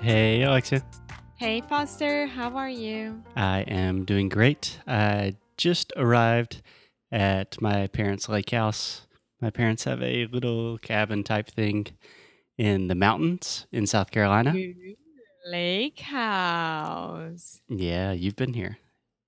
Hey, 0.00 0.42
Alexia. 0.44 0.82
Hey 1.36 1.60
Foster, 1.60 2.26
how 2.26 2.56
are 2.56 2.70
you? 2.70 3.22
I 3.36 3.60
am 3.68 4.06
doing 4.06 4.30
great. 4.30 4.78
I 4.86 5.34
just 5.58 5.92
arrived 5.94 6.62
at 7.12 7.60
my 7.60 7.86
parents' 7.86 8.26
lake 8.26 8.48
house. 8.48 9.06
My 9.42 9.50
parents 9.50 9.84
have 9.84 10.02
a 10.02 10.24
little 10.26 10.78
cabin 10.78 11.22
type 11.22 11.50
thing 11.50 11.88
in 12.56 12.88
the 12.88 12.94
mountains 12.94 13.66
in 13.72 13.86
South 13.86 14.10
Carolina. 14.10 14.54
Lake 15.46 16.00
House. 16.00 17.60
Yeah, 17.68 18.12
you've 18.12 18.36
been 18.36 18.54
here. 18.54 18.78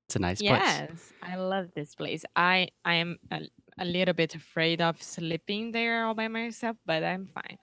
It's 0.06 0.16
a 0.16 0.20
nice 0.20 0.40
place. 0.40 0.58
Yes, 0.58 1.12
I 1.22 1.36
love 1.36 1.68
this 1.76 1.94
place. 1.94 2.24
I 2.34 2.68
I 2.82 2.94
am 2.94 3.18
a, 3.30 3.42
a 3.78 3.84
little 3.84 4.14
bit 4.14 4.34
afraid 4.34 4.80
of 4.80 5.02
sleeping 5.02 5.72
there 5.72 6.06
all 6.06 6.14
by 6.14 6.28
myself, 6.28 6.78
but 6.86 7.04
I'm 7.04 7.26
fine. 7.26 7.58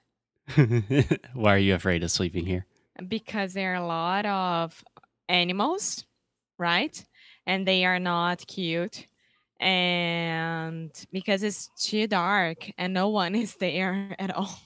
Why 1.34 1.56
are 1.56 1.58
you 1.58 1.74
afraid 1.74 2.04
of 2.04 2.12
sleeping 2.12 2.46
here? 2.46 2.68
Because 3.08 3.54
there 3.54 3.74
are 3.74 3.76
a 3.84 3.86
lot 3.86 4.26
of 4.26 4.84
animals, 5.28 6.06
right? 6.58 7.04
And 7.46 7.68
they 7.68 7.86
are 7.86 8.00
not 8.00 8.46
cute. 8.48 9.08
And 9.60 10.92
because 11.12 11.44
it's 11.44 11.70
too 11.78 12.08
dark 12.08 12.72
and 12.78 12.94
no 12.94 13.10
one 13.10 13.36
is 13.36 13.56
there 13.58 14.16
at 14.20 14.32
all. 14.36 14.60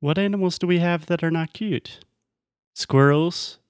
What 0.00 0.18
animals 0.18 0.58
do 0.58 0.66
we 0.68 0.78
have 0.78 1.06
that 1.06 1.24
are 1.24 1.30
not 1.32 1.52
cute? 1.52 2.04
Squirrels, 2.74 3.60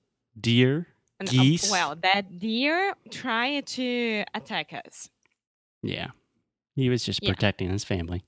deer, 0.40 0.88
And, 1.20 1.32
uh, 1.36 1.44
geese. 1.44 1.62
well, 1.62 1.96
that 1.96 2.38
deer 2.38 2.94
tried 3.10 3.66
to 3.68 4.24
attack 4.34 4.72
us. 4.72 5.08
yeah. 5.82 6.08
He 6.76 6.88
was 6.90 7.04
just 7.04 7.20
Yeah. 7.20 7.34
protecting 7.34 7.70
his 7.70 7.84
family. 7.84 8.24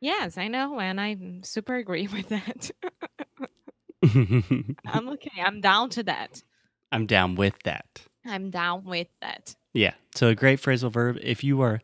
Yes, 0.00 0.38
I 0.38 0.48
know, 0.48 0.78
and 0.80 1.00
I 1.00 1.16
super 1.42 1.76
agree 1.76 2.06
with 2.12 2.28
that. 2.28 2.70
I'm 4.86 5.08
okay. 5.10 5.42
I'm 5.44 5.60
down 5.60 5.90
to 5.90 6.02
that. 6.04 6.42
I'm 6.92 7.06
down 7.06 7.34
with 7.34 7.62
that. 7.64 8.02
I'm 8.24 8.50
down 8.50 8.84
with 8.84 9.08
that. 9.20 9.54
Yeah. 9.72 9.94
So 10.14 10.28
a 10.28 10.34
great 10.34 10.60
phrasal 10.60 10.92
verb. 10.92 11.18
If 11.22 11.42
you 11.44 11.60
are 11.60 11.80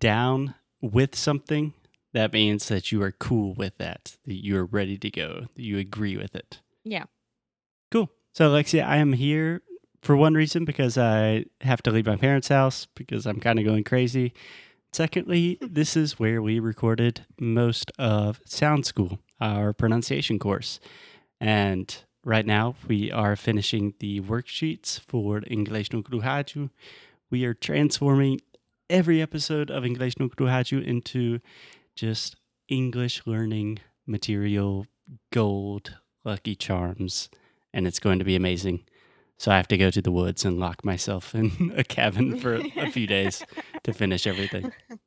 down 0.00 0.54
with 0.80 1.14
something, 1.14 1.72
that 2.12 2.32
means 2.32 2.68
that 2.68 2.92
you 2.92 3.02
are 3.02 3.12
cool 3.12 3.54
with 3.54 3.78
that, 3.78 4.16
that 4.26 4.44
you 4.44 4.56
are 4.56 4.64
ready 4.64 4.96
to 4.98 5.10
go, 5.10 5.46
that 5.54 5.62
you 5.62 5.78
agree 5.78 6.16
with 6.16 6.34
it. 6.34 6.60
Yeah. 6.84 7.04
Cool. 7.90 8.10
So 8.34 8.48
Alexia, 8.48 8.84
I 8.84 8.96
am 8.96 9.12
here 9.12 9.62
for 10.02 10.16
one 10.16 10.34
reason 10.34 10.64
because 10.64 10.98
I 10.98 11.46
have 11.62 11.82
to 11.82 11.90
leave 11.90 12.06
my 12.06 12.16
parents' 12.16 12.48
house 12.48 12.86
because 12.94 13.26
I'm 13.26 13.40
kind 13.40 13.58
of 13.58 13.64
going 13.64 13.84
crazy. 13.84 14.32
Secondly, 14.92 15.58
this 15.60 15.96
is 15.96 16.18
where 16.18 16.40
we 16.40 16.60
recorded 16.60 17.24
most 17.40 17.90
of 17.98 18.40
Sound 18.44 18.86
School, 18.86 19.18
our 19.40 19.72
pronunciation 19.72 20.38
course. 20.38 20.78
And 21.44 21.94
right 22.24 22.46
now 22.46 22.74
we 22.88 23.12
are 23.12 23.36
finishing 23.36 23.92
the 23.98 24.20
worksheets 24.20 24.98
for 24.98 25.42
English 25.46 25.92
no 25.92 26.02
Kruhaju. 26.02 26.70
We 27.30 27.44
are 27.44 27.52
transforming 27.52 28.40
every 28.88 29.20
episode 29.20 29.70
of 29.70 29.84
English 29.84 30.18
no 30.18 30.30
Kruhaju 30.30 30.82
into 30.82 31.40
just 31.94 32.36
English 32.68 33.26
learning 33.26 33.80
material, 34.06 34.86
gold, 35.34 35.98
lucky 36.24 36.54
charms, 36.54 37.28
and 37.74 37.86
it's 37.86 37.98
going 38.00 38.20
to 38.20 38.24
be 38.24 38.36
amazing. 38.36 38.84
So 39.36 39.52
I 39.52 39.58
have 39.58 39.68
to 39.68 39.76
go 39.76 39.90
to 39.90 40.00
the 40.00 40.12
woods 40.12 40.46
and 40.46 40.58
lock 40.58 40.82
myself 40.82 41.34
in 41.34 41.74
a 41.76 41.84
cabin 41.84 42.40
for 42.40 42.54
a 42.54 42.90
few 42.90 43.06
days 43.06 43.44
to 43.82 43.92
finish 43.92 44.26
everything. 44.26 44.72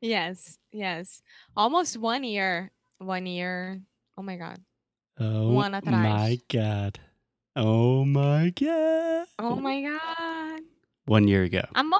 Yes, 0.00 0.58
yes. 0.70 1.22
Almost 1.56 1.96
one 1.96 2.24
year. 2.24 2.72
One 2.98 3.24
year. 3.24 3.80
Oh 4.18 4.22
my 4.22 4.36
God. 4.36 4.58
Oh 5.18 5.52
One 5.52 5.72
my 5.84 6.40
god. 6.48 6.98
Oh 7.56 8.04
my 8.04 8.50
god. 8.50 9.26
Oh 9.38 9.56
my 9.56 9.82
God. 9.82 10.60
One 11.06 11.28
year 11.28 11.44
ago. 11.44 11.62
Amor. 11.74 11.98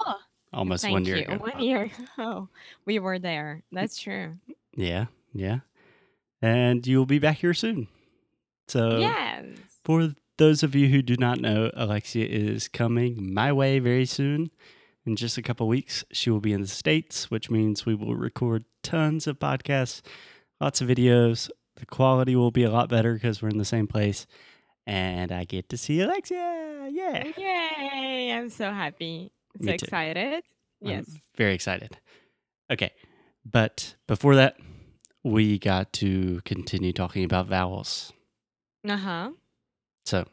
Almost 0.53 0.83
Thank 0.83 0.93
one 0.93 1.05
year 1.05 1.17
you. 1.17 1.23
ago. 1.25 1.37
One 1.37 1.61
year 1.61 1.91
ago. 2.17 2.49
We 2.87 2.99
were 2.99 3.19
there. 3.19 3.63
Mm. 3.73 3.81
That's 3.81 3.99
true. 3.99 4.37
Yeah, 4.77 5.07
yeah. 5.33 5.61
And 6.43 6.87
you 6.87 6.99
will 6.99 7.07
be 7.07 7.19
back 7.19 7.39
here 7.39 7.55
soon. 7.55 7.89
So 8.69 8.99
yes. 8.99 9.45
For 9.85 10.15
those 10.39 10.63
of 10.63 10.75
you 10.75 10.89
who 10.89 11.03
do 11.03 11.17
not 11.17 11.41
know, 11.41 11.71
Alexia 11.75 12.27
is 12.27 12.69
coming 12.69 13.33
my 13.33 13.53
way 13.53 13.79
very 13.79 14.07
soon. 14.07 14.51
In 15.07 15.17
just 15.17 15.37
a 15.37 15.43
couple 15.43 15.69
weeks, 15.69 16.03
she 16.13 16.31
will 16.31 16.41
be 16.41 16.53
in 16.53 16.63
the 16.63 16.67
States, 16.67 17.31
which 17.31 17.51
means 17.51 17.85
we 17.85 17.95
will 17.95 18.17
record 18.17 18.65
tons 18.83 19.27
of 19.27 19.39
podcasts, 19.39 20.01
lots 20.61 20.81
of 20.81 20.89
videos. 20.89 21.51
The 21.85 21.95
quality 21.97 22.35
will 22.35 22.51
be 22.51 22.63
a 22.63 22.71
lot 22.71 22.89
better 22.89 23.13
because 23.13 23.43
we're 23.43 23.51
in 23.51 23.59
the 23.59 23.65
same 23.67 23.87
place. 23.87 24.27
And 24.87 25.31
I 25.31 25.45
get 25.45 25.69
to 25.69 25.77
see 25.77 26.01
Alexia. 26.01 26.89
Yeah. 26.91 27.25
Yay. 27.37 28.33
I'm 28.33 28.49
so 28.49 28.71
happy. 28.73 29.33
So 29.61 29.67
Me 29.67 29.77
too. 29.77 29.85
excited. 29.85 30.45
I'm 30.83 30.89
Yes. 30.91 31.19
very 31.37 31.53
excited. 31.53 31.99
Okay. 32.73 32.91
But 33.45 33.97
before 34.07 34.35
that, 34.37 34.57
we 35.23 35.59
got 35.59 35.93
to 35.95 36.41
continue 36.47 36.95
talking 36.95 37.23
about 37.23 37.49
vowels. 37.49 38.15
Uh 38.89 38.97
huh. 38.97 39.31
So, 40.07 40.25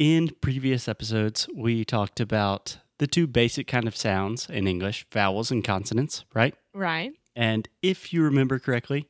in 0.00 0.30
previous 0.40 0.88
episodes, 0.88 1.46
we 1.54 1.84
talked 1.84 2.18
about 2.18 2.78
the 2.98 3.06
two 3.06 3.28
basic 3.28 3.68
kind 3.68 3.86
of 3.86 3.94
sounds 3.96 4.48
in 4.50 4.66
English 4.66 5.06
vowels 5.12 5.52
and 5.52 5.62
consonants, 5.62 6.24
right? 6.34 6.54
Right. 6.74 7.12
And 7.36 7.68
if 7.80 8.12
you 8.12 8.22
remember 8.24 8.58
correctly, 8.58 9.08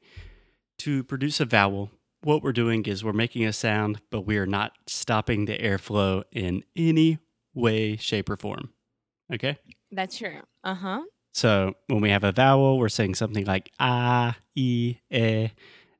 to 0.82 1.04
produce 1.04 1.38
a 1.38 1.44
vowel, 1.44 1.92
what 2.22 2.42
we're 2.42 2.52
doing 2.52 2.84
is 2.86 3.04
we're 3.04 3.12
making 3.12 3.44
a 3.44 3.52
sound, 3.52 4.00
but 4.10 4.22
we 4.22 4.36
are 4.36 4.46
not 4.46 4.72
stopping 4.88 5.44
the 5.44 5.56
airflow 5.56 6.24
in 6.32 6.64
any 6.74 7.18
way, 7.54 7.96
shape, 7.96 8.28
or 8.28 8.36
form. 8.36 8.70
Okay? 9.32 9.58
That's 9.92 10.18
true. 10.18 10.40
Uh 10.64 10.74
huh. 10.74 11.02
So 11.34 11.74
when 11.86 12.00
we 12.00 12.10
have 12.10 12.24
a 12.24 12.32
vowel, 12.32 12.78
we're 12.78 12.88
saying 12.88 13.14
something 13.14 13.44
like 13.44 13.70
ah, 13.78 14.36
e, 14.56 14.96
e, 15.08 15.50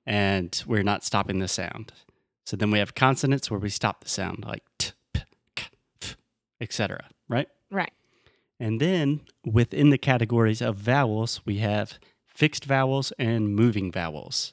and 0.04 0.64
we're 0.66 0.82
not 0.82 1.04
stopping 1.04 1.38
the 1.38 1.46
sound. 1.46 1.92
So 2.44 2.56
then 2.56 2.72
we 2.72 2.80
have 2.80 2.96
consonants 2.96 3.52
where 3.52 3.60
we 3.60 3.68
stop 3.68 4.02
the 4.02 4.10
sound, 4.10 4.44
like 4.44 4.64
t, 4.78 4.90
p, 5.14 5.22
k, 5.54 5.66
f, 6.02 6.16
etc. 6.60 7.08
Right? 7.28 7.46
Right. 7.70 7.92
And 8.58 8.80
then 8.80 9.20
within 9.44 9.90
the 9.90 9.98
categories 9.98 10.60
of 10.60 10.74
vowels, 10.74 11.40
we 11.44 11.58
have 11.58 12.00
fixed 12.26 12.64
vowels 12.64 13.12
and 13.16 13.54
moving 13.54 13.92
vowels. 13.92 14.52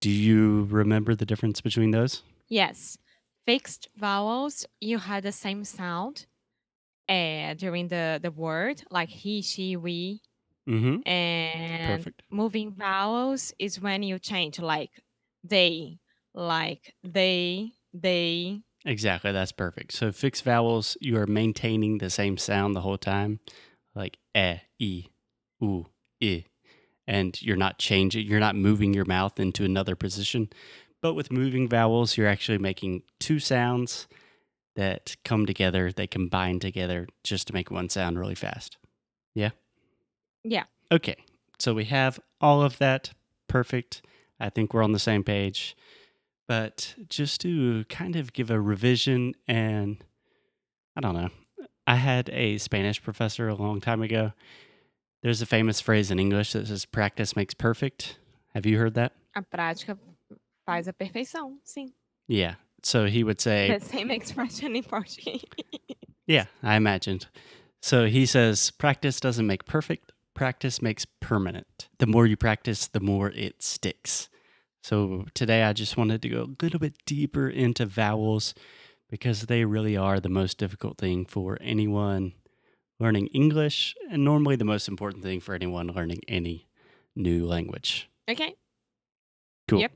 Do 0.00 0.10
you 0.10 0.64
remember 0.70 1.14
the 1.14 1.26
difference 1.26 1.60
between 1.60 1.90
those? 1.90 2.22
Yes. 2.48 2.98
Fixed 3.44 3.88
vowels, 3.96 4.66
you 4.80 4.98
had 4.98 5.22
the 5.22 5.32
same 5.32 5.64
sound 5.64 6.26
uh, 7.08 7.54
during 7.54 7.88
the, 7.88 8.18
the 8.22 8.30
word, 8.30 8.82
like 8.90 9.08
he, 9.08 9.42
she, 9.42 9.76
we. 9.76 10.20
Mm-hmm. 10.68 11.08
And 11.08 11.98
Perfect. 11.98 12.22
moving 12.30 12.72
vowels 12.72 13.52
is 13.58 13.80
when 13.80 14.02
you 14.02 14.18
change, 14.18 14.58
like 14.58 14.90
they, 15.42 15.98
like 16.34 16.94
they, 17.02 17.72
they. 17.92 18.60
Exactly. 18.84 19.32
That's 19.32 19.52
perfect. 19.52 19.92
So 19.92 20.12
fixed 20.12 20.44
vowels, 20.44 20.96
you 21.00 21.18
are 21.18 21.26
maintaining 21.26 21.98
the 21.98 22.10
same 22.10 22.36
sound 22.38 22.74
the 22.76 22.80
whole 22.80 22.98
time, 22.98 23.40
like 23.94 24.18
e, 24.36 24.56
e, 24.78 25.06
u, 25.60 25.86
i, 26.22 26.44
and 27.10 27.42
you're 27.42 27.56
not 27.56 27.76
changing. 27.76 28.24
You're 28.24 28.38
not 28.38 28.54
moving 28.54 28.94
your 28.94 29.04
mouth 29.04 29.40
into 29.40 29.64
another 29.64 29.96
position. 29.96 30.48
But 31.02 31.14
with 31.14 31.32
moving 31.32 31.68
vowels, 31.68 32.16
you're 32.16 32.28
actually 32.28 32.58
making 32.58 33.02
two 33.18 33.40
sounds 33.40 34.06
that 34.76 35.16
come 35.24 35.44
together. 35.44 35.90
They 35.90 36.06
combine 36.06 36.60
together 36.60 37.08
just 37.24 37.48
to 37.48 37.52
make 37.52 37.68
one 37.68 37.88
sound 37.88 38.16
really 38.16 38.36
fast. 38.36 38.76
Yeah. 39.34 39.50
Yeah. 40.44 40.64
Okay. 40.92 41.16
So 41.58 41.74
we 41.74 41.86
have 41.86 42.20
all 42.40 42.62
of 42.62 42.78
that. 42.78 43.10
Perfect. 43.48 44.02
I 44.38 44.48
think 44.48 44.72
we're 44.72 44.84
on 44.84 44.92
the 44.92 45.00
same 45.00 45.24
page. 45.24 45.76
But 46.46 46.94
just 47.08 47.40
to 47.40 47.84
kind 47.86 48.14
of 48.14 48.32
give 48.32 48.52
a 48.52 48.60
revision, 48.60 49.34
and 49.48 49.96
I 50.94 51.00
don't 51.00 51.14
know, 51.14 51.30
I 51.88 51.96
had 51.96 52.30
a 52.30 52.58
Spanish 52.58 53.02
professor 53.02 53.48
a 53.48 53.54
long 53.56 53.80
time 53.80 54.00
ago. 54.00 54.32
There's 55.22 55.42
a 55.42 55.46
famous 55.46 55.80
phrase 55.80 56.10
in 56.10 56.18
English 56.18 56.52
that 56.52 56.66
says 56.66 56.86
practice 56.86 57.36
makes 57.36 57.54
perfect. 57.54 58.18
Have 58.54 58.66
you 58.66 58.78
heard 58.78 58.94
that? 58.94 59.12
A 59.36 59.42
prática 59.42 59.98
faz 60.66 60.88
a 60.88 60.92
perfeição, 60.92 61.58
sim. 61.64 61.92
Yeah. 62.26 62.54
So 62.82 63.06
he 63.06 63.22
would 63.22 63.40
say, 63.40 63.70
The 63.78 63.84
same 63.84 64.10
expression 64.10 64.76
in 64.76 64.82
Portuguese. 64.82 65.44
Yeah, 66.26 66.44
I 66.62 66.76
imagined. 66.76 67.26
So 67.82 68.06
he 68.06 68.24
says, 68.24 68.70
practice 68.70 69.18
doesn't 69.18 69.48
make 69.48 69.64
perfect, 69.64 70.12
practice 70.32 70.80
makes 70.80 71.04
permanent. 71.18 71.88
The 71.98 72.06
more 72.06 72.24
you 72.24 72.36
practice, 72.36 72.86
the 72.86 73.00
more 73.00 73.30
it 73.30 73.64
sticks. 73.64 74.28
So 74.84 75.26
today 75.34 75.64
I 75.64 75.72
just 75.72 75.96
wanted 75.96 76.22
to 76.22 76.28
go 76.28 76.42
a 76.44 76.64
little 76.64 76.78
bit 76.78 76.94
deeper 77.04 77.48
into 77.48 77.84
vowels 77.84 78.54
because 79.10 79.46
they 79.46 79.64
really 79.64 79.96
are 79.96 80.20
the 80.20 80.28
most 80.28 80.56
difficult 80.56 80.98
thing 80.98 81.26
for 81.26 81.58
anyone 81.60 82.34
learning 83.00 83.26
English 83.28 83.96
and 84.10 84.24
normally 84.24 84.56
the 84.56 84.64
most 84.64 84.86
important 84.86 85.24
thing 85.24 85.40
for 85.40 85.54
anyone 85.54 85.88
learning 85.88 86.20
any 86.28 86.68
new 87.16 87.46
language. 87.46 88.08
Okay. 88.28 88.54
Cool. 89.66 89.80
Yep. 89.80 89.92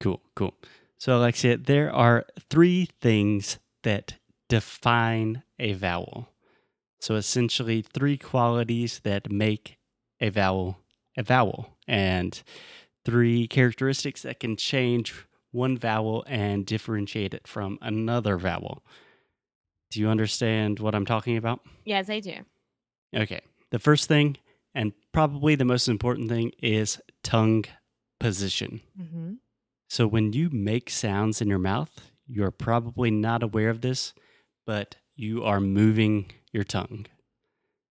Cool, 0.00 0.22
cool. 0.36 0.54
So, 0.98 1.16
Alexia, 1.16 1.56
there 1.56 1.92
are 1.92 2.26
three 2.50 2.88
things 3.00 3.58
that 3.82 4.14
define 4.48 5.42
a 5.58 5.72
vowel. 5.72 6.28
So, 7.00 7.16
essentially, 7.16 7.82
three 7.82 8.16
qualities 8.16 9.00
that 9.04 9.30
make 9.30 9.78
a 10.20 10.28
vowel 10.30 10.78
a 11.16 11.22
vowel, 11.22 11.76
and 11.86 12.42
three 13.04 13.46
characteristics 13.46 14.22
that 14.22 14.40
can 14.40 14.56
change 14.56 15.14
one 15.52 15.78
vowel 15.78 16.24
and 16.26 16.66
differentiate 16.66 17.34
it 17.34 17.46
from 17.46 17.78
another 17.80 18.36
vowel. 18.36 18.82
Do 19.94 20.00
you 20.00 20.08
understand 20.08 20.80
what 20.80 20.92
I'm 20.96 21.06
talking 21.06 21.36
about? 21.36 21.60
Yes, 21.84 22.10
I 22.10 22.18
do. 22.18 22.34
Okay. 23.14 23.40
The 23.70 23.78
first 23.78 24.08
thing, 24.08 24.38
and 24.74 24.92
probably 25.12 25.54
the 25.54 25.64
most 25.64 25.86
important 25.86 26.28
thing, 26.28 26.50
is 26.60 27.00
tongue 27.22 27.64
position. 28.18 28.80
Mm-hmm. 29.00 29.34
So 29.88 30.08
when 30.08 30.32
you 30.32 30.50
make 30.50 30.90
sounds 30.90 31.40
in 31.40 31.46
your 31.46 31.60
mouth, 31.60 32.10
you're 32.26 32.50
probably 32.50 33.12
not 33.12 33.44
aware 33.44 33.70
of 33.70 33.82
this, 33.82 34.14
but 34.66 34.96
you 35.14 35.44
are 35.44 35.60
moving 35.60 36.26
your 36.50 36.64
tongue. 36.64 37.06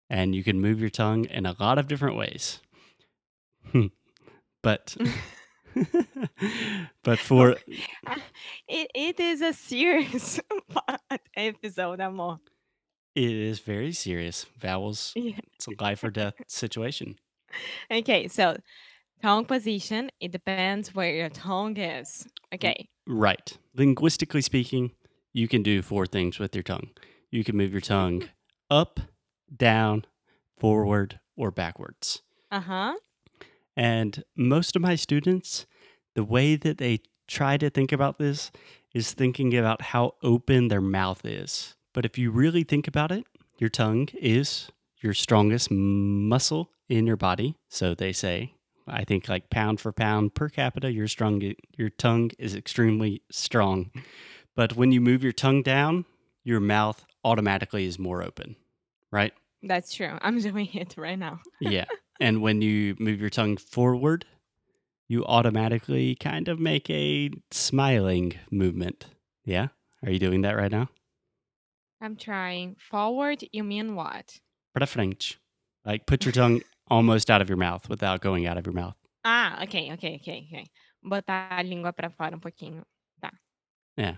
And 0.09 0.35
you 0.35 0.43
can 0.43 0.59
move 0.59 0.81
your 0.81 0.89
tongue 0.89 1.23
in 1.23 1.45
a 1.45 1.55
lot 1.57 1.77
of 1.77 1.87
different 1.87 2.17
ways. 2.17 2.59
but 4.61 4.97
but 7.03 7.19
for 7.19 7.55
It, 8.67 8.89
it 8.95 9.19
is 9.19 9.41
a 9.41 9.53
serious 9.53 10.39
episode, 11.35 11.99
amor. 11.99 12.39
it 13.15 13.31
is 13.31 13.59
very 13.59 13.91
serious. 13.91 14.45
Vowels, 14.59 15.13
Yeah. 15.15 15.37
it's 15.53 15.67
a 15.67 15.71
life 15.83 16.03
or 16.03 16.09
death 16.11 16.35
situation. 16.47 17.15
Okay, 17.91 18.27
so 18.27 18.57
tongue 19.21 19.45
position, 19.45 20.09
it 20.19 20.31
depends 20.31 20.93
where 20.95 21.13
your 21.13 21.29
tongue 21.29 21.77
is. 21.77 22.27
Okay. 22.53 22.89
Right. 23.07 23.57
Linguistically 23.75 24.41
speaking, 24.41 24.91
you 25.33 25.47
can 25.47 25.61
do 25.63 25.81
four 25.81 26.05
things 26.07 26.39
with 26.39 26.55
your 26.55 26.63
tongue. 26.63 26.89
You 27.31 27.43
can 27.43 27.57
move 27.57 27.71
your 27.71 27.81
tongue 27.81 28.29
up, 28.71 28.99
down, 29.55 30.05
forward, 30.59 31.19
or 31.35 31.51
backwards. 31.51 32.21
Uh-huh. 32.51 32.93
And 33.75 34.23
most 34.35 34.75
of 34.75 34.81
my 34.81 34.95
students, 34.95 35.65
the 36.15 36.23
way 36.23 36.55
that 36.55 36.77
they 36.77 36.99
try 37.27 37.57
to 37.57 37.69
think 37.69 37.91
about 37.91 38.19
this 38.19 38.51
is 38.93 39.13
thinking 39.13 39.57
about 39.57 39.81
how 39.81 40.15
open 40.21 40.67
their 40.67 40.81
mouth 40.81 41.25
is. 41.25 41.75
But 41.93 42.05
if 42.05 42.17
you 42.17 42.31
really 42.31 42.63
think 42.63 42.87
about 42.87 43.11
it, 43.11 43.25
your 43.57 43.69
tongue 43.69 44.09
is 44.13 44.69
your 45.01 45.13
strongest 45.13 45.69
muscle 45.71 46.69
in 46.89 47.07
your 47.07 47.17
body. 47.17 47.55
So 47.69 47.93
they 47.95 48.13
say, 48.13 48.53
I 48.87 49.03
think 49.03 49.29
like 49.29 49.49
pound 49.49 49.79
for 49.79 49.91
pound 49.91 50.35
per 50.35 50.49
capita, 50.49 50.91
your 50.91 51.07
strong 51.07 51.53
your 51.75 51.89
tongue 51.89 52.31
is 52.37 52.55
extremely 52.55 53.21
strong. 53.31 53.91
But 54.55 54.75
when 54.75 54.91
you 54.91 55.01
move 55.01 55.23
your 55.23 55.31
tongue 55.31 55.63
down, 55.63 56.05
your 56.43 56.59
mouth 56.59 57.05
automatically 57.23 57.85
is 57.85 57.97
more 57.97 58.21
open, 58.21 58.55
right? 59.11 59.33
That's 59.61 59.93
true. 59.93 60.17
I'm 60.21 60.39
doing 60.39 60.69
it 60.73 60.95
right 60.97 61.17
now. 61.17 61.39
yeah. 61.61 61.85
And 62.19 62.41
when 62.41 62.61
you 62.61 62.95
move 62.99 63.19
your 63.19 63.29
tongue 63.29 63.57
forward, 63.57 64.25
you 65.09 65.25
automatically 65.25 66.15
kind 66.15 66.47
of 66.47 66.59
make 66.59 66.89
a 66.89 67.29
smiling 67.51 68.33
movement. 68.51 69.05
Yeah? 69.45 69.67
Are 70.03 70.11
you 70.11 70.19
doing 70.19 70.41
that 70.41 70.55
right 70.55 70.71
now? 70.71 70.89
I'm 72.01 72.15
trying. 72.15 72.75
Forward, 72.77 73.43
you 73.51 73.63
mean 73.63 73.95
what? 73.95 74.39
Para 74.73 74.85
frente. 74.85 75.37
Like 75.85 76.05
put 76.05 76.25
your 76.25 76.33
tongue 76.33 76.61
almost 76.89 77.29
out 77.29 77.41
of 77.41 77.49
your 77.49 77.57
mouth 77.57 77.89
without 77.89 78.21
going 78.21 78.45
out 78.45 78.57
of 78.57 78.65
your 78.65 78.73
mouth. 78.73 78.95
Ah, 79.23 79.59
ok, 79.63 79.91
ok, 79.93 80.19
ok, 80.19 80.47
ok. 80.51 80.65
Botar 81.01 81.47
a 81.51 81.63
língua 81.63 81.93
pra 81.93 82.09
fora 82.09 82.35
um 82.35 82.39
pouquinho. 82.39 82.83
Tá. 83.21 83.31
Yeah. 83.97 84.17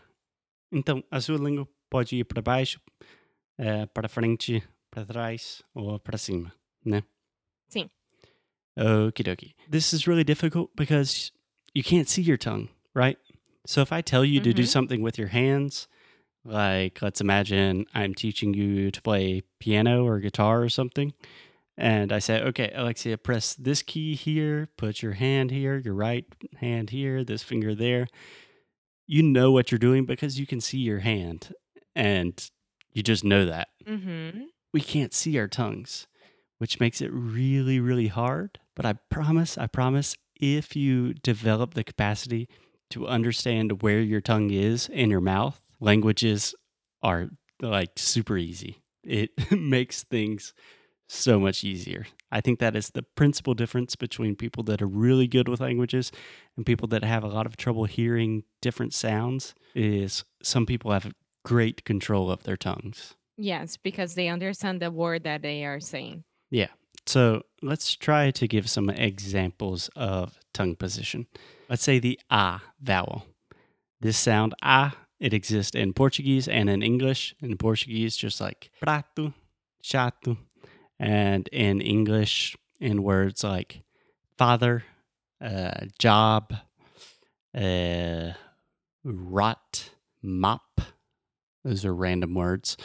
Então, 0.71 1.03
a 1.11 1.21
sua 1.21 1.37
língua 1.37 1.67
pode 1.89 2.15
ir 2.17 2.25
para 2.25 2.41
baixo, 2.41 2.79
eh, 3.59 3.85
para 3.87 4.09
frente, 4.09 4.63
para 4.89 5.05
trás 5.05 5.61
ou 5.73 5.99
para 5.99 6.17
cima, 6.17 6.51
né? 6.83 7.03
Sim. 7.69 7.89
Okie 8.77 9.23
dokie. 9.25 9.53
This 9.69 9.93
is 9.93 10.07
really 10.07 10.23
difficult 10.23 10.75
because 10.75 11.31
you 11.73 11.83
can't 11.83 12.09
see 12.09 12.21
your 12.21 12.37
tongue, 12.37 12.69
right? 12.93 13.17
So 13.65 13.81
if 13.81 13.91
I 13.91 14.01
tell 14.01 14.23
you 14.25 14.39
to 14.41 14.53
do 14.53 14.63
Mhm. 14.63 14.67
something 14.67 15.01
with 15.01 15.17
your 15.17 15.29
hands, 15.29 15.87
like 16.43 17.01
let's 17.01 17.21
imagine 17.21 17.85
I'm 17.93 18.13
teaching 18.13 18.53
you 18.53 18.91
to 18.91 19.01
play 19.01 19.41
piano 19.59 20.05
or 20.05 20.19
guitar 20.19 20.61
or 20.61 20.69
something, 20.69 21.13
and 21.77 22.11
I 22.11 22.19
say, 22.19 22.41
okay, 22.41 22.71
Alexia, 22.75 23.17
press 23.17 23.55
this 23.55 23.81
key 23.81 24.15
here, 24.15 24.69
put 24.77 25.01
your 25.01 25.13
hand 25.13 25.51
here, 25.51 25.77
your 25.77 25.93
right 25.95 26.25
hand 26.57 26.91
here, 26.91 27.23
this 27.23 27.43
finger 27.43 27.73
there. 27.75 28.07
You 29.07 29.23
know 29.23 29.51
what 29.51 29.71
you're 29.71 29.79
doing 29.79 30.05
because 30.05 30.39
you 30.39 30.47
can 30.47 30.61
see 30.61 30.79
your 30.79 30.99
hand 30.99 31.53
and 31.95 32.49
you 32.91 33.03
just 33.03 33.23
know 33.23 33.45
that 33.45 33.69
Uhum. 33.85 34.47
we 34.73 34.81
can't 34.81 35.13
see 35.13 35.37
our 35.37 35.47
tongues, 35.47 36.07
which 36.57 36.79
makes 36.79 37.01
it 37.01 37.11
really, 37.11 37.79
really 37.79 38.07
hard. 38.07 38.59
But 38.75 38.85
I 38.85 38.93
promise, 39.09 39.57
I 39.57 39.67
promise, 39.67 40.15
if 40.39 40.75
you 40.75 41.13
develop 41.13 41.73
the 41.73 41.83
capacity 41.83 42.47
to 42.91 43.07
understand 43.07 43.81
where 43.81 44.01
your 44.01 44.21
tongue 44.21 44.51
is 44.51 44.89
in 44.89 45.09
your 45.09 45.21
mouth, 45.21 45.59
languages 45.79 46.55
are 47.01 47.29
like 47.61 47.91
super 47.95 48.37
easy. 48.37 48.81
It 49.03 49.31
makes 49.51 50.03
things 50.03 50.53
so 51.07 51.39
much 51.39 51.63
easier. 51.63 52.07
I 52.31 52.41
think 52.41 52.59
that 52.59 52.75
is 52.75 52.89
the 52.89 53.03
principal 53.03 53.53
difference 53.53 53.95
between 53.95 54.35
people 54.35 54.63
that 54.63 54.81
are 54.81 54.87
really 54.87 55.27
good 55.27 55.47
with 55.47 55.61
languages 55.61 56.11
and 56.57 56.65
people 56.65 56.87
that 56.89 57.03
have 57.03 57.23
a 57.23 57.27
lot 57.27 57.45
of 57.45 57.57
trouble 57.57 57.85
hearing 57.85 58.43
different 58.61 58.93
sounds 58.93 59.53
is 59.75 60.23
some 60.41 60.65
people 60.65 60.91
have 60.91 61.13
great 61.43 61.85
control 61.85 62.31
of 62.31 62.43
their 62.43 62.57
tongues. 62.57 63.13
Yes, 63.37 63.77
because 63.77 64.15
they 64.15 64.27
understand 64.27 64.81
the 64.81 64.91
word 64.91 65.23
that 65.23 65.41
they 65.41 65.63
are 65.63 65.79
saying. 65.79 66.23
So 67.05 67.43
let's 67.61 67.95
try 67.95 68.31
to 68.31 68.47
give 68.47 68.69
some 68.69 68.89
examples 68.89 69.89
of 69.95 70.39
tongue 70.53 70.75
position. 70.75 71.27
Let's 71.69 71.83
say 71.83 71.99
the 71.99 72.19
ah 72.29 72.63
vowel. 72.81 73.25
This 74.01 74.17
sound 74.17 74.53
ah, 74.63 74.95
it 75.19 75.33
exists 75.33 75.75
in 75.75 75.93
Portuguese 75.93 76.47
and 76.47 76.69
in 76.69 76.81
English. 76.81 77.35
In 77.41 77.57
Portuguese, 77.57 78.17
just 78.17 78.41
like 78.41 78.71
prato, 78.81 79.33
chato. 79.81 80.37
And 80.99 81.47
in 81.49 81.81
English, 81.81 82.55
in 82.79 83.03
words 83.03 83.43
like 83.43 83.83
father, 84.37 84.83
uh, 85.41 85.85
job, 85.99 86.53
uh, 87.55 88.31
rot, 89.03 89.89
mop. 90.21 90.81
Those 91.63 91.85
are 91.85 91.93
random 91.93 92.33
words. 92.33 92.77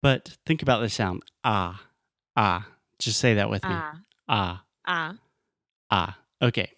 But 0.00 0.36
think 0.46 0.62
about 0.62 0.80
the 0.80 0.88
sound 0.88 1.22
ah, 1.44 1.82
ah. 2.36 2.66
Just 3.02 3.18
say 3.18 3.34
that 3.34 3.50
with 3.50 3.62
me. 3.64 3.70
Ah, 3.72 4.00
Ah, 4.28 4.64
ah. 4.86 5.14
ah. 5.90 6.18
Okay. 6.40 6.70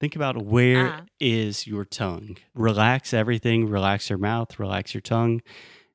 Think 0.00 0.16
about 0.16 0.36
where 0.42 1.06
is 1.20 1.64
Ah. 1.66 1.70
your 1.70 1.84
tongue. 1.84 2.36
Relax 2.54 3.12
everything. 3.14 3.68
Relax 3.68 4.08
your 4.10 4.18
mouth. 4.18 4.58
Relax 4.58 4.94
your 4.94 5.00
tongue. 5.02 5.40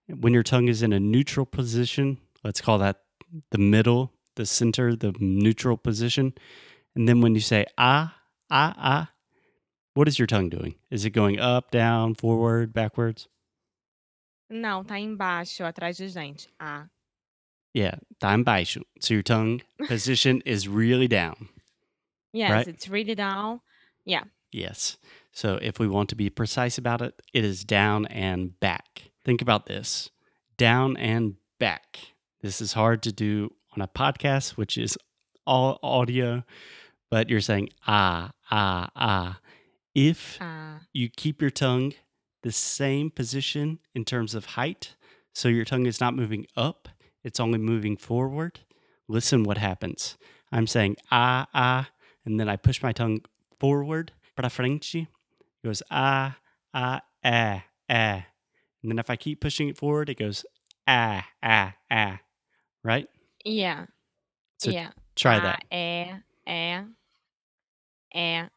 When 0.08 0.34
your 0.34 0.44
tongue 0.44 0.67
is 0.67 0.82
in 0.82 0.94
a 0.94 1.00
neutral 1.00 1.46
position, 1.46 2.20
let's 2.44 2.62
call 2.62 2.77
that 2.79 3.01
the 3.51 3.58
middle, 3.58 4.13
the 4.36 4.46
center, 4.46 4.96
the 4.96 5.13
neutral 5.20 5.77
position. 5.77 6.34
And 6.96 7.08
then 7.08 7.20
when 7.22 7.34
you 7.36 7.41
say 7.41 7.65
ah, 7.77 8.15
ah, 8.50 8.74
ah, 8.77 9.12
what 9.96 10.08
is 10.08 10.17
your 10.20 10.27
tongue 10.27 10.50
doing? 10.50 10.75
Is 10.91 11.03
it 11.03 11.10
going 11.12 11.39
up, 11.39 11.72
down, 11.72 12.15
forward, 12.15 12.72
backwards? 12.74 13.27
Não, 14.50 14.84
tá 14.86 15.00
embaixo, 15.00 15.65
atrás 15.65 15.98
de 15.98 16.08
gente. 16.08 16.48
Ah. 16.60 16.88
Yeah, 17.75 17.96
embaixo. 18.22 18.82
So 19.01 19.13
your 19.15 19.24
tongue 19.24 19.62
position 19.88 20.41
is 20.46 20.67
really 20.67 21.08
down. 21.10 21.50
Yes, 22.32 22.51
Right. 22.51 22.67
it's 22.67 22.88
really 22.88 23.15
down. 23.15 23.60
Yeah. 24.05 24.24
Yes. 24.51 24.98
So 25.34 25.60
if 25.62 25.77
we 25.79 25.88
want 25.88 26.08
to 26.10 26.15
be 26.15 26.29
precise 26.29 26.77
about 26.77 27.01
it, 27.01 27.22
it 27.34 27.44
is 27.44 27.65
down 27.65 28.05
and 28.05 28.58
back. 28.62 29.12
Think 29.25 29.41
about 29.41 29.65
this 29.65 30.10
down 30.58 30.96
and 30.96 31.36
back. 31.60 32.00
This 32.41 32.62
is 32.62 32.74
hard 32.74 33.03
to 33.03 33.12
do 33.12 33.51
on 33.75 33.82
a 33.82 33.88
podcast, 33.89 34.51
which 34.51 34.77
is 34.77 34.98
all 35.46 35.77
audio, 35.84 36.44
but 37.12 37.29
you're 37.29 37.41
saying 37.41 37.70
ah, 37.88 38.32
ah, 38.50 38.89
ah. 38.96 39.39
if 39.94 40.38
Ah. 40.39 40.79
you 40.94 41.10
keep 41.10 41.41
your 41.41 41.51
tongue 41.51 41.94
the 42.44 42.51
same 42.53 43.10
position 43.12 43.79
in 43.94 44.05
terms 44.05 44.34
of 44.36 44.46
height, 44.46 44.96
so 45.34 45.50
your 45.50 45.65
tongue 45.65 45.88
is 45.88 46.00
not 46.00 46.15
moving 46.15 46.46
up, 46.55 46.88
it's 47.25 47.39
only 47.39 47.58
moving 47.58 47.98
forward. 47.98 48.60
Listen 49.08 49.44
what 49.44 49.58
happens. 49.58 50.15
I'm 50.51 50.67
saying 50.67 50.98
ah, 51.12 51.48
ah, 51.53 51.89
and 52.24 52.39
then 52.39 52.48
I 52.48 52.55
push 52.55 52.82
my 52.82 52.94
tongue 52.94 53.20
forward. 53.60 54.12
Pra 54.36 54.50
frente 54.50 54.96
it 54.96 55.08
goes 55.65 55.82
ah, 55.89 56.38
ah, 56.74 57.01
ah, 57.24 57.63
ah. 57.89 58.25
And 58.82 58.91
then 58.91 59.00
if 59.00 59.10
I 59.10 59.15
keep 59.15 59.41
pushing 59.41 59.70
it 59.70 59.77
forward, 59.77 60.10
it 60.10 60.20
goes 60.20 60.46
ah, 60.88 61.25
ah, 61.41 61.74
ah. 61.89 62.20
Right? 62.84 63.10
Yeah. 63.44 63.88
So 64.60 64.70
yeah. 64.70 64.91
try 65.15 65.39
that. 65.39 65.63
Ah, 65.72 65.75
that. 65.75 65.75
É, 65.75 66.22
é, 66.48 66.86
é, 68.13 68.50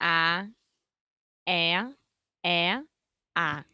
a, 0.00 0.46
é, 1.46 1.86
é, 2.44 2.82
a. 3.36 3.64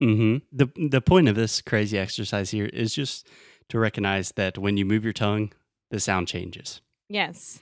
hmm 0.00 0.38
The 0.52 0.68
the 0.90 1.00
point 1.00 1.28
of 1.28 1.34
this 1.34 1.60
crazy 1.60 1.98
exercise 1.98 2.50
here 2.50 2.66
is 2.66 2.94
just 2.94 3.26
to 3.68 3.78
recognize 3.78 4.32
that 4.32 4.58
when 4.58 4.76
you 4.76 4.84
move 4.84 5.04
your 5.04 5.12
tongue, 5.12 5.52
the 5.90 6.00
sound 6.00 6.28
changes. 6.28 6.80
Yes. 7.08 7.60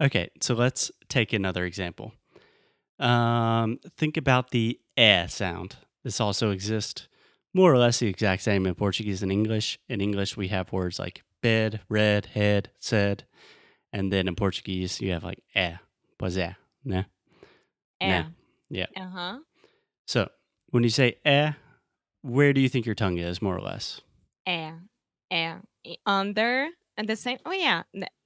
Okay, 0.00 0.30
so 0.40 0.54
let's 0.54 0.90
take 1.08 1.32
another 1.32 1.64
example. 1.64 2.12
Um, 2.98 3.78
think 3.96 4.16
about 4.16 4.50
the 4.50 4.78
eh 4.96 5.26
sound. 5.26 5.76
This 6.04 6.20
also 6.20 6.50
exists 6.50 7.08
more 7.54 7.72
or 7.72 7.78
less 7.78 7.98
the 7.98 8.08
exact 8.08 8.42
same 8.42 8.66
in 8.66 8.74
Portuguese 8.74 9.22
and 9.22 9.32
English. 9.32 9.78
In 9.88 10.00
English, 10.00 10.36
we 10.36 10.48
have 10.48 10.72
words 10.72 10.98
like 10.98 11.22
bed, 11.42 11.80
red, 11.88 12.26
head, 12.26 12.70
said, 12.78 13.24
and 13.92 14.12
then 14.12 14.28
in 14.28 14.34
Portuguese, 14.34 15.00
you 15.00 15.12
have 15.12 15.24
like 15.24 15.42
eh, 15.54 15.76
pois 16.18 16.36
é, 16.36 16.56
né? 16.84 17.06
É. 18.00 18.08
Né. 18.08 18.32
Yeah. 18.68 18.86
Aham. 18.96 19.40
So 20.06 20.28
when 20.70 20.82
you 20.82 20.90
say 20.90 21.16
eh, 21.24 21.52
where 22.26 22.52
do 22.52 22.60
you 22.60 22.68
think 22.68 22.86
your 22.86 22.94
tongue 22.94 23.18
is, 23.18 23.40
more 23.40 23.56
or 23.56 23.60
less? 23.60 24.00
É. 24.46 24.74
É. 25.32 25.60
E 25.84 25.96
Under 26.04 26.68
and 26.96 27.08
the 27.08 27.16
same. 27.16 27.38
Oh 27.46 27.52
yeah. 27.52 27.82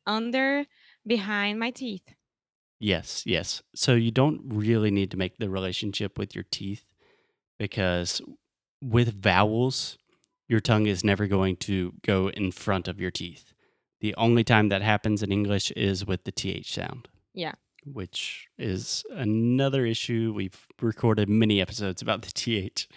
Under 0.07 0.65
behind 1.07 1.59
my 1.59 1.71
teeth. 1.71 2.15
Yes, 2.79 3.23
yes. 3.27 3.63
So 3.75 3.95
you 3.95 4.11
don't 4.11 4.41
really 4.47 4.91
need 4.91 5.11
to 5.11 5.19
make 5.19 5.37
the 5.37 5.51
relationship 5.51 6.19
with 6.19 6.35
your 6.35 6.45
teeth 6.51 6.85
because 7.59 8.23
with 8.83 9.23
vowels, 9.23 9.99
your 10.49 10.61
tongue 10.61 10.87
is 10.87 11.05
never 11.05 11.27
going 11.27 11.57
to 11.57 11.93
go 12.03 12.29
in 12.31 12.53
front 12.53 12.89
of 12.89 12.99
your 12.99 13.11
teeth. 13.11 13.53
The 14.01 14.15
only 14.15 14.45
time 14.45 14.71
that 14.71 14.81
happens 14.81 15.23
in 15.23 15.31
English 15.31 15.71
is 15.73 16.07
with 16.07 16.25
the 16.25 16.33
TH 16.33 16.73
sound. 16.73 17.09
Yeah. 17.35 17.53
Which 17.85 18.49
is 18.59 19.05
another 19.11 19.85
issue. 19.85 20.33
We've 20.35 20.67
recorded 20.81 21.29
many 21.29 21.61
episodes 21.61 22.01
about 22.01 22.23
the 22.23 22.33
TH. 22.33 22.89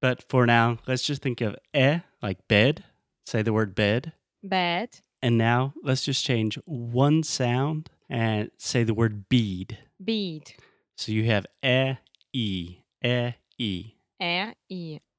But 0.00 0.22
for 0.28 0.46
now, 0.46 0.78
let's 0.86 1.02
just 1.02 1.22
think 1.22 1.40
of 1.40 1.56
eh, 1.72 2.00
like 2.22 2.46
bed. 2.48 2.84
Say 3.26 3.42
the 3.42 3.52
word 3.52 3.74
bed. 3.74 4.12
Bed. 4.42 5.00
And 5.22 5.38
now 5.38 5.74
let's 5.82 6.04
just 6.04 6.24
change 6.24 6.58
one 6.66 7.22
sound 7.22 7.90
and 8.08 8.50
say 8.58 8.84
the 8.84 8.94
word 8.94 9.28
bead. 9.28 9.78
Bead. 10.02 10.54
So 10.96 11.12
you 11.12 11.24
have 11.24 11.46
e, 11.64 11.94
e, 12.32 12.78
e, 13.02 13.34
e. 13.58 13.92
I. 14.20 14.54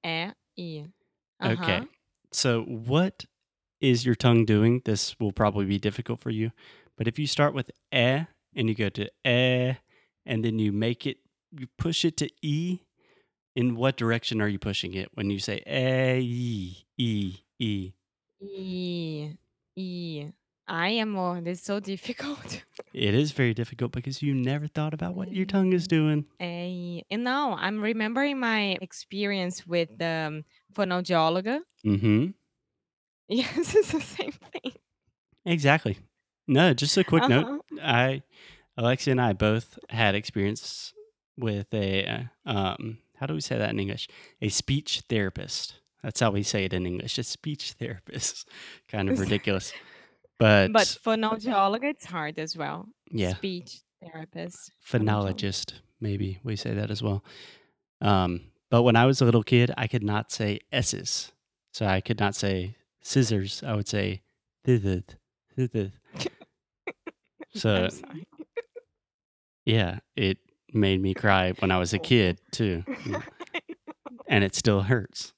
É, 0.04 0.34
I. 0.58 0.86
Okay. 1.44 1.78
Uh-huh. 1.78 1.86
So 2.32 2.62
what 2.64 3.26
is 3.82 4.06
your 4.06 4.16
tongue 4.16 4.46
doing? 4.46 4.82
This 4.86 5.16
will 5.20 5.32
probably 5.32 5.66
be 5.66 5.80
difficult 5.80 6.20
for 6.20 6.30
you. 6.30 6.52
But 6.98 7.08
if 7.08 7.20
you 7.20 7.28
start 7.28 7.54
with 7.54 7.70
e 7.94 8.26
and 8.56 8.70
you 8.70 8.76
go 8.76 8.90
to 8.90 9.10
e 9.26 9.78
and 10.26 10.44
then 10.44 10.60
you 10.60 10.72
make 10.72 11.06
it, 11.06 11.18
you 11.52 11.68
push 11.78 12.04
it 12.04 12.18
to 12.18 12.30
e, 12.42 12.80
in 13.58 13.76
what 13.76 13.98
direction 13.98 14.40
are 14.40 14.48
you 14.48 14.60
pushing 14.60 14.94
it 14.94 15.10
when 15.16 15.32
you 15.32 15.40
say 15.40 15.64
e, 15.66 16.86
e, 16.96 17.38
e? 17.58 17.92
I. 18.40 19.36
I. 19.76 20.34
I 20.70 20.90
am 20.90 21.12
more. 21.12 21.42
This 21.42 21.60
is 21.60 21.64
so 21.66 21.80
difficult. 21.94 22.64
It 22.94 23.16
is 23.16 23.32
very 23.32 23.56
difficult 23.56 23.94
because 23.94 24.22
you 24.22 24.36
never 24.36 24.68
thought 24.68 24.94
about 24.94 25.16
what 25.16 25.34
your 25.34 25.46
tongue 25.46 25.74
is 25.74 25.88
doing. 25.88 26.26
É, 26.40 27.02
and 27.10 27.24
now 27.24 27.58
I'm 27.60 27.82
remembering 27.82 28.40
my 28.40 28.78
experience 28.80 29.66
with 29.66 29.98
the 29.98 30.44
um. 30.78 30.86
Mm-hmm. 31.86 32.28
Yes, 33.30 33.76
it's 33.76 33.92
the 33.92 34.00
same 34.00 34.32
thing. 34.32 34.74
Exactly. 35.46 35.98
No, 36.48 36.74
just 36.74 36.96
a 36.96 37.04
quick 37.04 37.28
note. 37.28 37.46
Uh-huh. 37.46 37.82
I, 37.84 38.24
Alexia 38.78 39.12
and 39.12 39.20
I 39.20 39.34
both 39.34 39.78
had 39.90 40.16
experience 40.16 40.94
with 41.38 41.74
a, 41.74 42.30
uh, 42.46 42.50
um, 42.50 43.00
how 43.20 43.26
do 43.26 43.34
we 43.34 43.42
say 43.42 43.58
that 43.58 43.70
in 43.70 43.80
English? 43.80 44.08
A 44.42 44.50
speech 44.50 45.04
therapist. 45.10 45.76
That's 46.04 46.20
how 46.20 46.32
we 46.32 46.44
say 46.44 46.66
it 46.66 46.74
in 46.74 46.86
English. 46.86 47.18
A 47.18 47.24
speech 47.24 47.74
therapist. 47.80 48.48
kind 48.88 49.10
of 49.10 49.20
ridiculous. 49.20 49.74
But, 50.40 50.72
But 50.72 50.88
fonoaudióloga, 51.04 51.86
it's 51.86 52.06
hard 52.06 52.38
as 52.40 52.56
well. 52.56 52.88
yeah, 53.12 53.34
Speech 53.36 53.82
therapist. 54.04 54.72
phonologist, 54.88 55.74
maybe 56.00 56.40
we 56.44 56.56
say 56.56 56.74
that 56.76 56.92
as 56.92 57.02
well. 57.02 57.24
Um, 58.02 58.42
but 58.70 58.84
when 58.84 58.96
I 58.96 59.06
was 59.08 59.20
a 59.22 59.26
little 59.26 59.42
kid, 59.44 59.72
I 59.78 59.88
could 59.88 60.04
not 60.04 60.32
say 60.32 60.60
S's. 60.72 61.32
So 61.74 61.86
I 61.88 62.02
could 62.02 62.20
not 62.20 62.36
say 62.36 62.76
scissors. 63.02 63.64
I 63.66 63.74
would 63.76 63.88
say 63.88 64.22
thithith, 64.66 65.16
thithith. 65.58 65.94
So. 67.56 67.90
Yeah, 69.66 70.00
it 70.16 70.38
made 70.74 71.02
me 71.02 71.14
cry 71.14 71.52
when 71.60 71.72
I 71.72 71.78
was 71.80 71.94
a 71.94 72.00
kid 72.00 72.40
too. 72.52 72.84
And 74.30 74.44
it 74.44 74.54
still 74.56 74.82
hurts. 74.82 75.32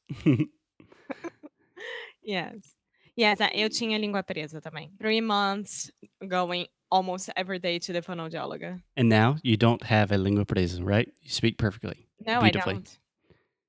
yes. 2.23 2.75
Yes, 3.15 3.39
eu 3.53 3.69
tinha 3.69 3.99
língua 3.99 4.23
presa 4.23 4.61
também. 4.61 4.89
Three 4.99 5.21
months 5.21 5.91
going 6.27 6.67
almost 6.89 7.29
every 7.35 7.59
day 7.59 7.77
to 7.79 7.93
the 7.93 8.01
fonoaudióloga. 8.01 8.81
and 8.97 9.09
now 9.09 9.37
you 9.43 9.57
don't 9.57 9.83
have 9.83 10.11
a 10.11 10.17
lingua 10.17 10.45
presa, 10.45 10.79
right? 10.83 11.07
You 11.21 11.29
speak 11.29 11.57
perfectly. 11.57 12.07
No, 12.25 12.39
I 12.41 12.49
don't. 12.49 12.97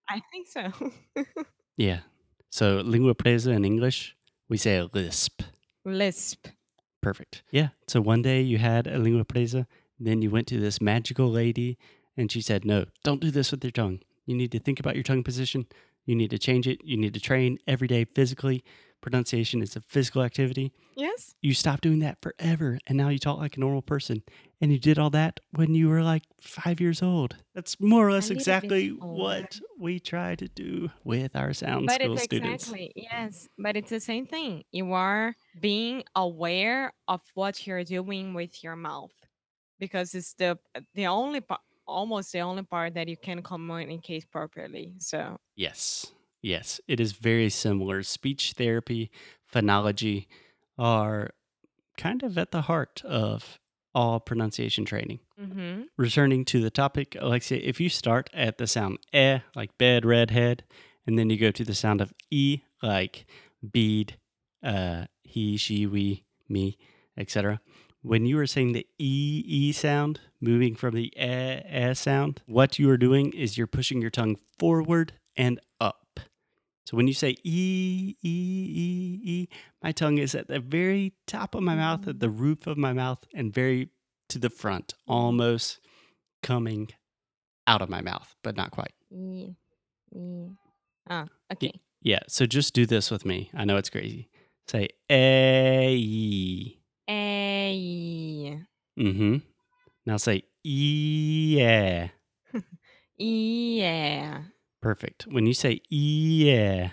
I 0.08 0.22
think 0.32 0.48
so. 0.48 0.72
Yeah. 1.76 2.00
So 2.50 2.82
lingua 2.84 3.14
presa 3.14 3.54
in 3.54 3.64
English, 3.64 4.14
we 4.48 4.56
say 4.58 4.76
a 4.76 4.88
lisp. 4.92 5.42
Lisp. 5.84 6.48
Perfect. 7.00 7.42
Yeah. 7.50 7.68
So 7.88 8.00
one 8.02 8.20
day 8.22 8.42
you 8.42 8.58
had 8.58 8.86
a 8.86 8.98
lingua 8.98 9.24
presa, 9.24 9.66
then 10.00 10.22
you 10.22 10.30
went 10.30 10.46
to 10.48 10.58
this 10.58 10.80
magical 10.80 11.30
lady 11.30 11.78
and 12.16 12.30
she 12.32 12.40
said, 12.40 12.64
"No, 12.64 12.86
don't 13.04 13.20
do 13.20 13.30
this 13.30 13.50
with 13.50 13.62
your 13.64 13.70
tongue. 13.70 14.00
You 14.26 14.34
need 14.34 14.52
to 14.52 14.58
think 14.58 14.80
about 14.80 14.94
your 14.94 15.04
tongue 15.04 15.22
position. 15.22 15.66
You 16.06 16.14
need 16.16 16.30
to 16.30 16.38
change 16.38 16.66
it. 16.66 16.80
You 16.84 16.96
need 16.96 17.14
to 17.14 17.20
train 17.20 17.58
every 17.66 17.86
day 17.88 18.04
physically. 18.04 18.64
Pronunciation 19.00 19.62
is 19.62 19.76
a 19.76 19.80
physical 19.80 20.22
activity. 20.22 20.72
Yes. 20.96 21.34
you 21.40 21.54
stopped 21.54 21.82
doing 21.82 22.00
that 22.00 22.18
forever 22.20 22.78
and 22.86 22.98
now 22.98 23.08
you 23.08 23.18
talk 23.18 23.38
like 23.38 23.56
a 23.56 23.60
normal 23.60 23.80
person 23.80 24.22
and 24.60 24.70
you 24.70 24.78
did 24.78 24.98
all 24.98 25.08
that 25.10 25.40
when 25.54 25.74
you 25.74 25.88
were 25.88 26.02
like 26.02 26.24
five 26.42 26.78
years 26.78 27.02
old 27.02 27.36
that's 27.54 27.80
more 27.80 28.06
or 28.06 28.12
less 28.12 28.28
exactly 28.28 28.88
what 28.88 29.58
we 29.78 29.98
try 29.98 30.34
to 30.34 30.46
do 30.48 30.90
with 31.02 31.34
our 31.34 31.54
sound 31.54 31.86
but 31.86 32.02
school 32.02 32.12
it's 32.12 32.24
students 32.24 32.64
exactly 32.64 32.92
yes 32.94 33.48
but 33.58 33.76
it's 33.78 33.88
the 33.88 34.00
same 34.00 34.26
thing 34.26 34.62
you 34.72 34.92
are 34.92 35.34
being 35.58 36.04
aware 36.14 36.92
of 37.08 37.22
what 37.32 37.66
you're 37.66 37.84
doing 37.84 38.34
with 38.34 38.62
your 38.62 38.76
mouth 38.76 39.12
because 39.80 40.14
it's 40.14 40.34
the 40.34 40.58
the 40.94 41.06
only 41.06 41.40
part 41.40 41.60
almost 41.86 42.32
the 42.32 42.40
only 42.40 42.62
part 42.62 42.94
that 42.94 43.08
you 43.08 43.16
can 43.16 43.42
communicate 43.42 44.30
properly 44.30 44.94
so 44.98 45.36
yes 45.56 46.12
yes 46.40 46.80
it 46.86 47.00
is 47.00 47.12
very 47.12 47.50
similar 47.50 48.02
speech 48.04 48.54
therapy 48.56 49.10
phonology 49.52 50.28
are 50.78 51.30
kind 51.96 52.22
of 52.22 52.38
at 52.38 52.52
the 52.52 52.62
heart 52.62 53.02
of 53.04 53.58
all 53.92 54.20
pronunciation 54.20 54.84
training 54.84 55.18
mhm. 55.40 55.86
returning 55.96 56.44
to 56.44 56.60
the 56.60 56.70
topic, 56.70 57.16
Alexia, 57.18 57.60
if 57.62 57.80
you 57.80 57.88
start 57.88 58.30
at 58.32 58.58
the 58.58 58.66
sound 58.66 58.98
eh, 59.12 59.40
like 59.54 59.76
bed, 59.78 60.04
redhead, 60.04 60.64
and 61.06 61.18
then 61.18 61.30
you 61.30 61.36
go 61.36 61.50
to 61.50 61.64
the 61.64 61.74
sound 61.74 62.00
of 62.00 62.12
e, 62.30 62.60
like 62.82 63.26
bead, 63.68 64.16
uh, 64.62 65.06
he, 65.22 65.56
she, 65.56 65.86
we, 65.86 66.24
me, 66.48 66.78
etc. 67.16 67.60
When 68.02 68.24
you 68.24 68.38
are 68.38 68.46
saying 68.46 68.72
the 68.72 68.86
e, 68.98 69.44
e 69.46 69.72
sound, 69.72 70.20
moving 70.40 70.74
from 70.74 70.94
the 70.94 71.12
eh, 71.18 71.60
eh 71.66 71.94
sound, 71.94 72.40
what 72.46 72.78
you 72.78 72.88
are 72.90 72.96
doing 72.96 73.32
is 73.32 73.58
you're 73.58 73.66
pushing 73.66 74.00
your 74.00 74.10
tongue 74.10 74.36
forward 74.58 75.12
and 75.36 75.60
up. 75.80 76.20
So 76.86 76.96
when 76.96 77.06
you 77.06 77.14
say 77.14 77.36
e, 77.44 78.16
e, 78.22 78.28
e, 78.28 79.20
e, 79.22 79.48
my 79.82 79.92
tongue 79.92 80.18
is 80.18 80.34
at 80.34 80.48
the 80.48 80.60
very 80.60 81.12
top 81.26 81.54
of 81.54 81.62
my 81.62 81.74
mouth, 81.74 82.08
at 82.08 82.20
the 82.20 82.30
roof 82.30 82.66
of 82.66 82.78
my 82.78 82.94
mouth, 82.94 83.18
and 83.34 83.52
very 83.52 83.90
to 84.30 84.38
the 84.38 84.50
front, 84.50 84.94
almost 85.06 85.78
coming 86.42 86.88
out 87.66 87.82
of 87.82 87.90
my 87.90 88.00
mouth, 88.00 88.34
but 88.42 88.56
not 88.56 88.70
quite. 88.70 88.94
E, 89.12 89.54
e. 90.14 90.48
ah 91.08 91.26
okay 91.52 91.72
Yeah, 92.00 92.20
so 92.28 92.46
just 92.46 92.72
do 92.72 92.86
this 92.86 93.10
with 93.10 93.26
me. 93.26 93.50
I 93.54 93.66
know 93.66 93.76
it's 93.76 93.90
crazy. 93.90 94.30
Say 94.66 94.88
eh. 95.10 96.79
É 97.10 98.60
Mm-hmm. 98.98 99.36
Now 100.06 100.16
say 100.16 100.44
yeah. 100.62 102.08
Yeah. 103.18 104.44
Perfect. 104.80 105.26
When 105.26 105.46
you 105.46 105.52
say 105.52 105.82
yeah, 105.90 106.90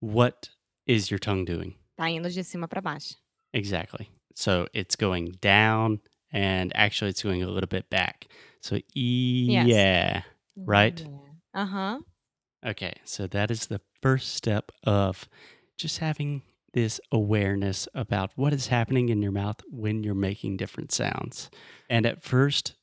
what 0.00 0.48
is 0.86 1.10
your 1.10 1.18
tongue 1.18 1.44
doing? 1.44 1.74
Tá 1.98 2.10
indo 2.10 2.30
de 2.30 2.42
cima 2.42 2.68
para 2.68 2.80
baixo. 2.80 3.16
Exactly. 3.52 4.08
So 4.34 4.66
it's 4.72 4.96
going 4.96 5.32
down 5.40 6.00
and 6.32 6.72
actually 6.74 7.10
it's 7.10 7.22
going 7.22 7.42
a 7.42 7.48
little 7.48 7.68
bit 7.68 7.90
back. 7.90 8.28
So 8.60 8.78
yeah. 8.94 10.22
Right? 10.56 11.00
Yeah. 11.00 11.62
Uh-huh. 11.62 11.98
Okay. 12.66 12.94
So 13.04 13.26
that 13.26 13.50
is 13.50 13.66
the 13.66 13.80
first 14.00 14.34
step 14.34 14.72
of 14.84 15.28
just 15.76 15.98
having 15.98 16.42
this 16.72 17.00
awareness 17.10 17.88
about 17.94 18.32
what 18.36 18.52
is 18.52 18.68
happening 18.68 19.08
in 19.08 19.22
your 19.22 19.32
mouth 19.32 19.60
when 19.70 20.02
you're 20.02 20.14
making 20.14 20.56
different 20.56 20.92
sounds. 20.92 21.50
And 21.88 22.06
at 22.06 22.22
first, 22.22 22.74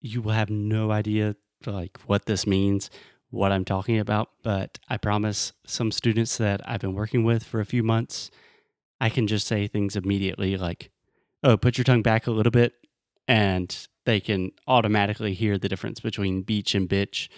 you 0.00 0.22
will 0.22 0.32
have 0.32 0.50
no 0.50 0.90
idea 0.90 1.36
like 1.64 1.98
what 2.06 2.26
this 2.26 2.46
means, 2.46 2.90
what 3.30 3.52
I'm 3.52 3.64
talking 3.64 3.98
about, 3.98 4.30
but 4.42 4.78
I 4.88 4.96
promise 4.96 5.52
some 5.66 5.90
students 5.90 6.36
that 6.38 6.60
I've 6.68 6.80
been 6.80 6.94
working 6.94 7.24
with 7.24 7.44
for 7.44 7.60
a 7.60 7.66
few 7.66 7.82
months, 7.82 8.30
I 9.00 9.08
can 9.10 9.26
just 9.26 9.46
say 9.46 9.66
things 9.66 9.96
immediately 9.96 10.56
like, 10.56 10.90
"Oh, 11.42 11.56
put 11.56 11.76
your 11.76 11.84
tongue 11.84 12.02
back 12.02 12.26
a 12.26 12.30
little 12.30 12.50
bit." 12.50 12.74
And 13.28 13.76
they 14.04 14.20
can 14.20 14.52
automatically 14.66 15.34
hear 15.34 15.58
the 15.58 15.68
difference 15.68 16.00
between 16.00 16.42
beach 16.42 16.74
and 16.74 16.88
bitch. 16.88 17.28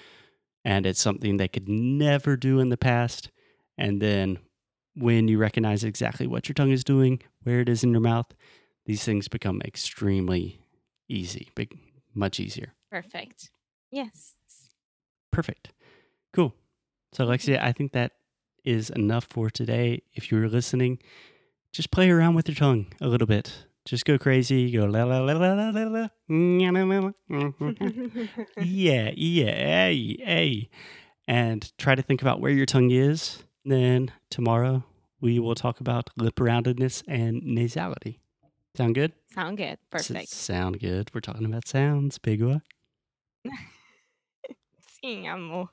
And 0.65 0.85
it's 0.85 1.01
something 1.01 1.37
they 1.37 1.49
could 1.49 1.69
never 1.69 2.37
do 2.37 2.61
in 2.61 2.69
the 2.69 2.77
past. 2.77 3.31
And 3.79 4.03
then 4.03 4.39
when 4.99 5.29
you 5.29 5.39
recognize 5.39 5.85
exactly 5.85 6.27
what 6.27 6.49
your 6.49 6.55
tongue 6.55 6.71
is 6.71 6.85
doing, 6.85 7.21
where 7.43 7.61
it 7.61 7.69
is 7.69 7.85
in 7.85 7.93
your 7.93 8.01
mouth, 8.01 8.35
these 8.87 9.05
things 9.05 9.29
become 9.29 9.61
extremely 9.65 10.61
easy, 11.09 11.49
big, 11.55 11.79
much 12.15 12.41
easier. 12.41 12.75
Perfect. 12.91 13.51
Yes. 13.91 14.35
Perfect. 15.31 15.71
Cool. 16.33 16.55
So, 17.13 17.25
Alexia, 17.25 17.63
I 17.63 17.73
think 17.73 17.93
that 17.93 18.13
is 18.65 18.91
enough 18.91 19.27
for 19.31 19.51
today. 19.51 20.03
If 20.15 20.31
you're 20.31 20.49
listening, 20.49 20.99
just 21.73 21.91
play 21.91 22.11
around 22.11 22.35
with 22.35 22.49
your 22.49 22.55
tongue 22.55 22.87
a 23.01 23.09
little 23.09 23.27
bit. 23.27 23.67
Just 23.85 24.05
go 24.05 24.19
crazy. 24.19 24.71
Go 24.71 24.85
la 24.85 25.05
la 25.05 25.21
la 25.21 25.33
la 25.33 25.55
la 25.55 25.71
la 25.71 25.83
la. 25.85 26.09
yeah, 28.59 29.11
yeah, 29.17 29.55
hey, 29.55 30.17
hey. 30.23 30.69
And 31.27 31.73
try 31.79 31.95
to 31.95 32.03
think 32.03 32.21
about 32.21 32.41
where 32.41 32.53
your 32.53 32.67
tongue 32.67 32.91
is. 32.91 33.43
Then 33.69 34.11
tomorrow 34.31 34.85
we 35.21 35.39
will 35.39 35.55
talk 35.55 35.81
about 35.81 36.11
lip 36.17 36.37
roundedness 36.37 37.03
and 37.07 37.43
nasality. 37.43 38.19
Sound 38.77 38.95
good? 38.95 39.13
Sound 39.35 39.57
good. 39.59 39.79
S- 39.93 40.09
Perfect. 40.09 40.29
sound 40.31 40.81
good. 40.81 41.11
We're 41.13 41.21
talking 41.21 41.45
about 41.45 41.67
sounds, 41.69 42.19
big 42.19 42.43
one. 42.43 42.63
Sim, 45.03 45.27
amor. 45.27 45.67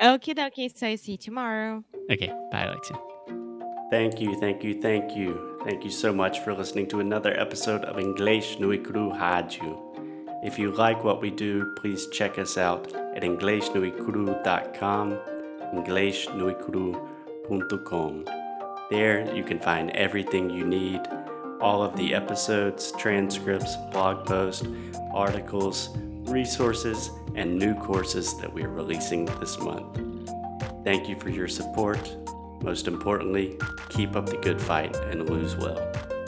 Okie 0.00 0.34
dokie. 0.34 0.70
So 0.76 0.96
see 0.96 1.12
you 1.12 1.18
tomorrow. 1.18 1.84
Okay, 2.10 2.32
bye, 2.50 2.64
Alexia. 2.64 2.96
Thank 3.90 4.20
you, 4.20 4.34
thank 4.40 4.64
you, 4.64 4.80
thank 4.80 5.14
you. 5.16 5.58
Thank 5.64 5.84
you 5.84 5.90
so 5.90 6.12
much 6.12 6.40
for 6.40 6.54
listening 6.54 6.86
to 6.88 7.00
another 7.00 7.38
episode 7.38 7.84
of 7.84 7.98
English 7.98 8.58
Nui 8.60 8.78
Kuru 8.78 9.10
Haju. 9.12 9.82
If 10.44 10.58
you 10.58 10.70
like 10.72 11.02
what 11.04 11.20
we 11.20 11.30
do, 11.30 11.74
please 11.76 12.06
check 12.12 12.38
us 12.38 12.56
out 12.58 12.92
at 13.16 13.22
EnglishNuikuru.com, 13.22 15.18
EnglishNuikuru.com. 15.74 18.24
There 18.90 19.34
you 19.34 19.42
can 19.42 19.58
find 19.58 19.90
everything 19.90 20.50
you 20.50 20.64
need 20.64 21.00
all 21.60 21.82
of 21.82 21.96
the 21.96 22.14
episodes, 22.14 22.92
transcripts, 22.92 23.76
blog 23.90 24.24
posts, 24.26 24.66
articles, 25.12 25.90
resources, 26.24 27.10
and 27.34 27.58
new 27.58 27.74
courses 27.74 28.38
that 28.38 28.52
we 28.52 28.62
are 28.62 28.70
releasing 28.70 29.24
this 29.40 29.58
month. 29.58 29.98
Thank 30.84 31.08
you 31.08 31.18
for 31.18 31.30
your 31.30 31.48
support. 31.48 32.16
Most 32.62 32.86
importantly, 32.86 33.58
keep 33.88 34.14
up 34.16 34.26
the 34.26 34.38
good 34.38 34.60
fight 34.60 34.94
and 34.96 35.28
lose 35.28 35.56
well. 35.56 35.80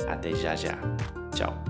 Até 0.09 0.35
já 0.35 0.55
já. 0.55 0.79
Ciao. 1.35 1.68